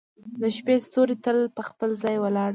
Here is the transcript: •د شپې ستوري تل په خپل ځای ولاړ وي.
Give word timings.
•د 0.41 0.43
شپې 0.55 0.75
ستوري 0.85 1.15
تل 1.25 1.37
په 1.55 1.61
خپل 1.69 1.89
ځای 2.03 2.15
ولاړ 2.23 2.49
وي. 2.49 2.49